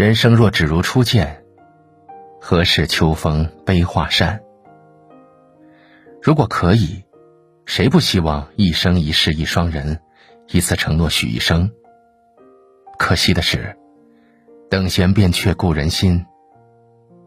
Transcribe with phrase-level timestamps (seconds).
[0.00, 1.44] 人生若只如初见，
[2.40, 4.40] 何事秋风悲画扇？
[6.22, 7.04] 如果可以，
[7.66, 10.00] 谁不希望一生一世一双人，
[10.48, 11.70] 一次承诺许一生？
[12.98, 13.76] 可惜的是，
[14.70, 16.24] 等闲变却故人心，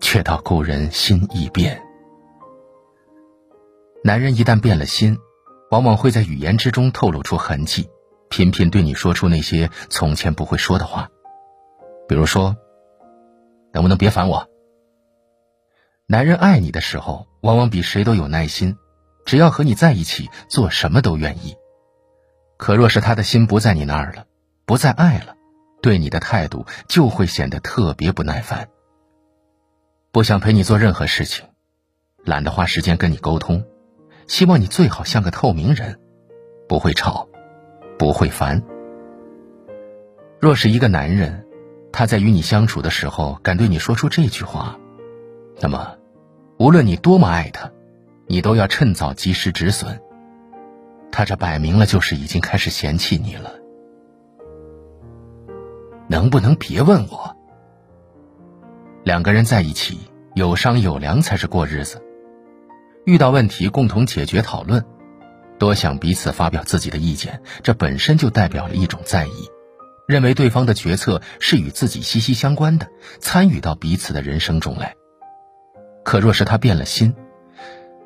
[0.02, 1.80] 却道故人心易变。
[4.04, 5.16] 男人一旦变了心，
[5.70, 7.88] 往往会在语言之中透露出痕迹，
[8.32, 11.08] 频频对你说出那些从前不会说的话，
[12.08, 12.58] 比如说
[13.74, 14.48] ：“能不能别烦我？”
[16.08, 18.78] 男人爱你的时候，往往比谁都有耐心，
[19.26, 21.56] 只要和你在一起，做什么都愿意。
[22.58, 24.26] 可若是他的心不在你那儿了，
[24.66, 25.36] 不再爱了，
[25.82, 28.70] 对你的态度就会显得特别不耐烦，
[30.12, 31.46] 不想陪你做任何事情，
[32.24, 33.66] 懒得花时间跟你沟通。
[34.28, 36.00] 希望你最好像个透明人，
[36.70, 37.28] 不会吵，
[37.98, 38.64] 不会烦。
[40.40, 41.43] 若是一个男人，
[41.94, 44.78] 他在与你相处的时候敢对你说出这句话，
[45.62, 45.96] 那么，
[46.58, 47.72] 无论你多么爱他，
[48.28, 50.02] 你都要趁早及时止损。
[51.12, 53.54] 他这摆明了就是已经开始嫌弃你了。
[56.10, 57.38] 能不能别问我？
[59.04, 60.00] 两个人在一起，
[60.34, 62.02] 有商有量才是过日子。
[63.06, 64.84] 遇到问题，共同解决讨论，
[65.60, 69.50] 多向彼此发表自己的意见，这本身就代表了一种在意，
[70.08, 72.88] 认为对方的决策是与自己息息相关的，
[73.20, 74.96] 参与到彼此的人生中来。
[76.04, 77.16] 可若是他变了心，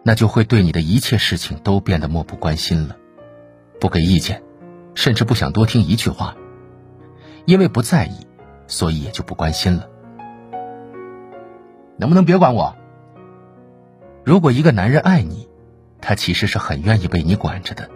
[0.04, 2.96] 那就会对你的一切事情都变得漠不关心了，
[3.80, 4.44] 不给意见，
[4.94, 6.36] 甚至不想多听一句话，
[7.46, 8.28] 因为不在意，
[8.68, 9.90] 所以也就不关心了。
[11.98, 12.76] 能不能别管我？
[14.24, 15.50] 如果一个男人爱你，
[16.00, 17.90] 他其实是很愿意被你管着的，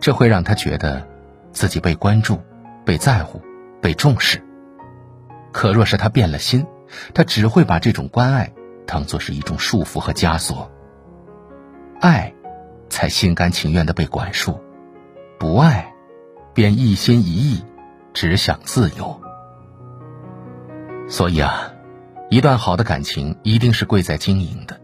[0.00, 1.08] 这会让他觉得
[1.52, 2.38] 自己被关注、
[2.86, 3.42] 被在乎、
[3.82, 4.42] 被重视。
[5.52, 6.64] 可若是他变了心，
[7.12, 8.52] 他只会把这种关爱
[8.86, 10.70] 当做是一种束缚和枷锁。
[12.00, 12.32] 爱，
[12.88, 14.52] 才心甘情愿的被管束；
[15.38, 15.92] 不爱，
[16.54, 17.64] 便一心一意
[18.14, 19.20] 只想自由。
[21.08, 21.72] 所以啊，
[22.30, 24.80] 一段好的感情一定是贵在经营的。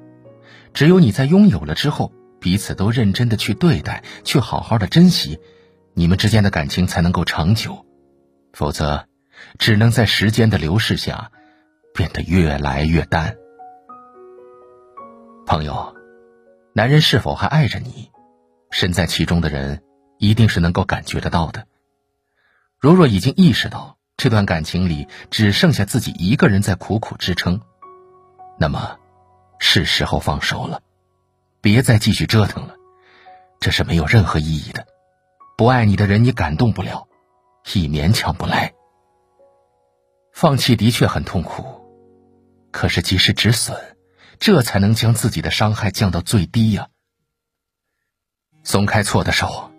[0.72, 5.38] 只有你在拥有了之后，彼此都认真的去对待，去好好的珍惜，
[5.92, 7.84] 你们之间的感情才能够长久，
[8.52, 9.06] 否则，
[9.58, 11.30] 只能在时间的流逝下，
[11.94, 13.36] 变得越来越淡。
[15.46, 15.94] 朋友，
[16.72, 18.10] 男人是否还爱着你，
[18.70, 19.82] 身在其中的人
[20.18, 21.66] 一定是能够感觉得到的。
[22.78, 27.60] 如若已经意识到这段感情里只剩下自己一个人在苦苦支撑，
[28.58, 28.98] 那么。
[29.64, 30.82] 是时候放手了，
[31.60, 32.74] 别再继续折腾了，
[33.60, 34.88] 这是没有任何意义的。
[35.56, 37.06] 不爱你的人，你感动不了，
[37.74, 38.72] 亦勉强不来。
[40.32, 41.64] 放弃的确很痛苦，
[42.70, 43.76] 可是及时止损，
[44.38, 46.88] 这才能将自己的伤害降到最低呀。
[48.64, 49.70] 松开错的手，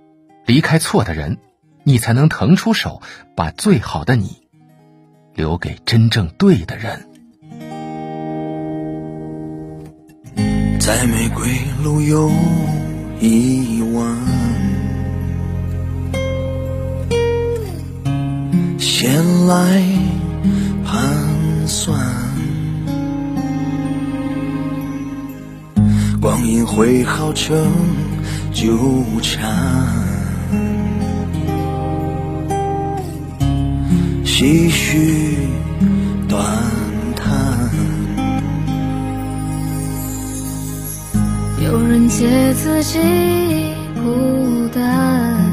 [0.46, 1.40] 离开错的人，
[1.84, 3.02] 你才能腾出手，
[3.36, 4.48] 把最好的你
[5.34, 7.10] 留给真正对的人。
[10.80, 11.46] 在玫瑰
[11.82, 12.30] 路有
[13.20, 14.18] 一弯，
[19.48, 19.84] 来
[20.86, 22.00] 盘算，
[26.22, 27.56] 光阴会好成
[28.54, 28.78] 纠
[29.22, 29.52] 缠，
[34.24, 35.38] 唏嘘
[36.30, 36.42] 短
[37.16, 37.70] 叹。
[41.62, 43.00] 有人借自己
[43.96, 45.53] 孤单，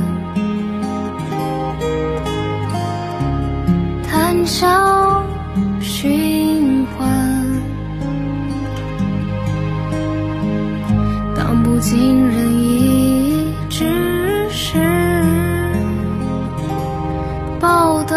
[4.50, 5.22] 谈笑
[5.80, 7.08] 寻欢，
[11.36, 14.76] 当不尽人意，只是
[17.60, 18.16] 报得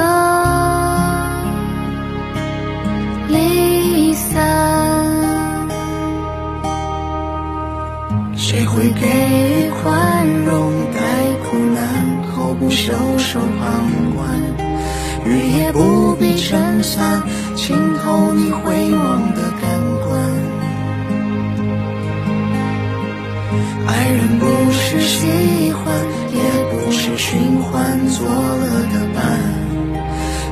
[3.28, 4.42] 离散。
[8.36, 10.74] 谁会给予宽容？
[10.94, 11.00] 待
[11.44, 14.26] 苦难后不袖手旁观，
[15.26, 17.24] 雨夜不必撑伞，
[17.56, 19.70] 浸透你回望的感
[20.06, 20.10] 官。
[23.88, 25.84] 爱人不是喜欢，
[26.34, 26.40] 也
[26.72, 29.24] 不是寻欢作乐的伴，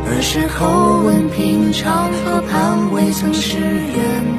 [0.07, 4.31] 而是口吻平常，和盼未曾誓言。